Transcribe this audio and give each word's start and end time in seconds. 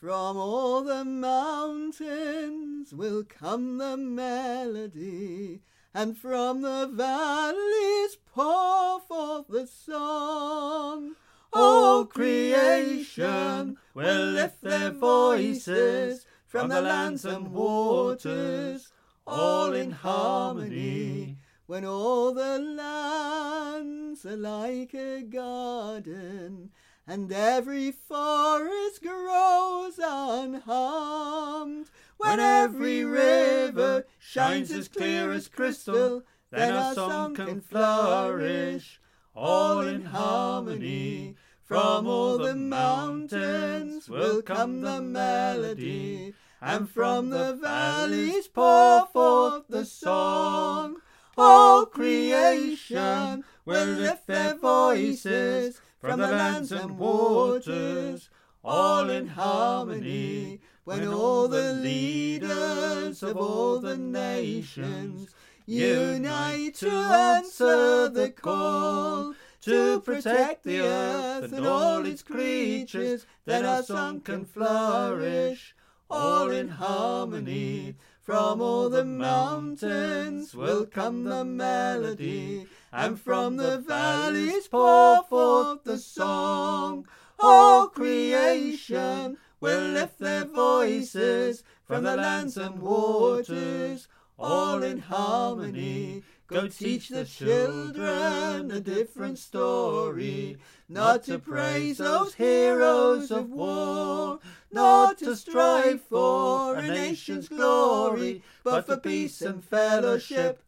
From 0.00 0.36
all 0.36 0.84
the 0.84 1.04
mountains 1.04 2.94
will 2.94 3.24
come 3.24 3.78
the 3.78 3.96
melody, 3.96 5.60
and 5.92 6.16
from 6.16 6.62
the 6.62 6.86
valleys 6.86 8.16
pour 8.32 9.00
forth 9.00 9.48
the 9.48 9.66
song. 9.66 11.16
All 11.52 12.04
creation 12.04 13.76
will 13.92 14.26
lift 14.26 14.62
their 14.62 14.92
voices 14.92 16.24
from 16.46 16.68
the 16.68 16.80
lands 16.80 17.24
and 17.24 17.52
waters, 17.52 18.92
all 19.26 19.72
in 19.72 19.90
harmony. 19.90 21.38
When 21.66 21.84
all 21.84 22.32
the 22.34 22.60
lands 22.60 24.24
are 24.24 24.36
like 24.36 24.94
a 24.94 25.22
garden, 25.22 26.70
and 27.08 27.32
every 27.32 27.90
forest 27.90 29.02
grows 29.02 29.98
unharmed. 29.98 31.86
When 32.18 32.38
every 32.38 33.02
river 33.02 34.04
shines 34.18 34.70
as 34.70 34.88
clear 34.88 35.32
as 35.32 35.48
crystal, 35.48 36.22
then 36.50 36.74
our 36.74 36.94
song 36.94 37.34
can 37.34 37.62
flourish, 37.62 39.00
all 39.34 39.80
in 39.80 40.04
harmony. 40.04 41.36
From 41.64 42.06
all 42.06 42.36
the 42.36 42.54
mountains 42.54 44.08
will 44.08 44.42
come 44.42 44.82
the 44.82 45.00
melody, 45.00 46.34
and 46.60 46.90
from 46.90 47.30
the 47.30 47.54
valleys 47.54 48.48
pour 48.48 49.06
forth 49.06 49.64
the 49.68 49.86
song. 49.86 50.96
All 51.38 51.86
creation 51.86 53.44
will 53.64 53.86
lift 53.86 54.26
their 54.26 54.54
voices 54.56 55.80
from 56.00 56.20
the 56.20 56.28
lands 56.28 56.70
and 56.70 56.98
waters, 56.98 58.30
all 58.62 59.10
in 59.10 59.26
harmony, 59.26 60.60
when 60.84 61.06
all 61.08 61.48
the 61.48 61.72
leaders 61.72 63.22
of 63.22 63.36
all 63.36 63.80
the 63.80 63.96
nations 63.96 65.34
unite 65.66 66.74
to 66.76 66.90
answer 66.90 68.08
the 68.08 68.30
call 68.30 69.34
to 69.60 70.00
protect 70.00 70.64
the 70.64 70.80
earth 70.80 71.52
and 71.52 71.66
all 71.66 72.06
its 72.06 72.22
creatures, 72.22 73.26
then 73.44 73.66
our 73.66 73.82
song 73.82 74.20
can 74.20 74.44
flourish, 74.44 75.74
all 76.08 76.50
in 76.50 76.68
harmony. 76.68 77.96
From 78.28 78.60
all 78.60 78.90
the 78.90 79.06
mountains 79.06 80.54
will 80.54 80.84
come 80.84 81.24
the 81.24 81.46
melody, 81.46 82.66
and 82.92 83.18
from 83.18 83.56
the 83.56 83.78
valleys 83.78 84.68
pour 84.68 85.22
forth 85.22 85.84
the 85.84 85.96
song. 85.96 87.08
All 87.38 87.86
creation 87.88 89.38
will 89.62 89.92
lift 89.92 90.18
their 90.18 90.44
voices 90.44 91.64
from 91.86 92.04
the 92.04 92.18
lands 92.18 92.58
and 92.58 92.82
waters, 92.82 94.08
all 94.38 94.82
in 94.82 94.98
harmony. 94.98 96.22
Go 96.46 96.68
teach 96.68 97.08
the 97.08 97.24
children 97.26 98.70
a 98.70 98.80
different 98.80 99.38
story, 99.38 100.56
not 100.88 101.24
to 101.24 101.38
praise 101.38 101.98
those 101.98 102.34
heroes 102.34 103.30
of 103.30 103.50
war, 103.50 104.38
not 104.72 105.18
to 105.18 105.36
strive 105.36 106.00
for 106.00 106.76
a 106.76 106.86
nation's 106.86 107.48
glory, 107.48 108.42
but 108.64 108.86
for 108.86 108.96
peace 108.96 109.42
and 109.42 109.62
fellowship, 109.62 110.62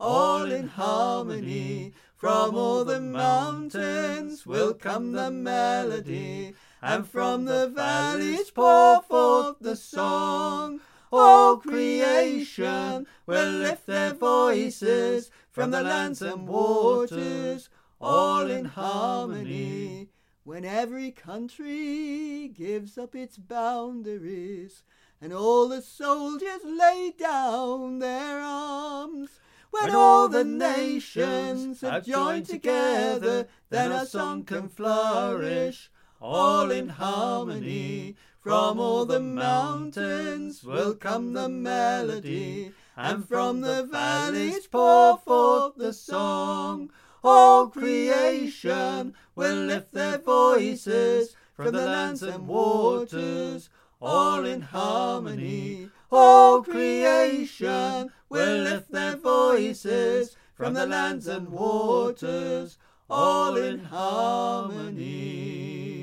all 0.00 0.50
in 0.50 0.68
harmony. 0.68 1.92
From 2.14 2.54
all 2.54 2.86
the 2.86 3.00
mountains 3.00 4.46
will 4.46 4.72
come 4.72 5.12
the 5.12 5.30
melody, 5.30 6.54
and 6.80 7.06
from 7.06 7.44
the 7.44 7.68
valleys 7.68 8.50
pour 8.50 9.02
forth 9.02 9.56
the 9.60 9.76
song. 9.76 10.80
All 11.12 11.58
creation 11.58 13.06
will 13.26 13.52
lift 13.52 13.86
their 13.86 14.12
voices 14.12 15.30
from 15.50 15.70
the 15.70 15.82
lands 15.82 16.20
and 16.20 16.48
waters, 16.48 17.68
all 18.00 18.50
in 18.50 18.64
harmony. 18.64 20.08
When 20.42 20.64
every 20.64 21.10
country 21.10 22.48
gives 22.48 22.98
up 22.98 23.14
its 23.14 23.36
boundaries, 23.36 24.82
and 25.20 25.32
all 25.32 25.68
the 25.68 25.82
soldiers 25.82 26.60
lay 26.64 27.12
down 27.18 27.98
their 27.98 28.40
arms, 28.40 29.40
when 29.70 29.94
all 29.94 30.28
the 30.28 30.44
nations 30.44 31.80
have 31.80 32.04
joined 32.04 32.46
together, 32.46 33.48
then 33.70 33.92
our 33.92 34.06
song 34.06 34.44
can 34.44 34.68
flourish, 34.68 35.90
all 36.20 36.70
in 36.70 36.88
harmony. 36.88 38.16
From 38.40 38.78
all 38.78 39.06
the 39.06 39.18
mountains 39.18 40.62
will 40.62 40.94
come 40.94 41.32
the 41.32 41.48
melody, 41.48 42.72
and 42.96 43.26
from 43.26 43.60
the 43.60 43.88
valleys 43.90 44.68
pour 44.68 45.18
forth 45.18 45.74
the 45.76 45.92
song. 45.92 46.90
All 47.24 47.68
creation 47.68 49.14
will 49.34 49.66
lift 49.66 49.92
their 49.92 50.18
voices 50.18 51.34
from 51.54 51.74
the 51.74 51.86
lands 51.86 52.22
and 52.22 52.46
waters, 52.46 53.68
all 54.00 54.44
in 54.44 54.60
harmony. 54.60 55.90
All 56.12 56.62
creation 56.62 58.12
will 58.28 58.62
lift 58.62 58.92
their 58.92 59.16
voices 59.16 60.36
from 60.54 60.74
the 60.74 60.86
lands 60.86 61.26
and 61.26 61.48
waters, 61.48 62.78
all 63.10 63.56
in 63.56 63.86
harmony. 63.86 65.95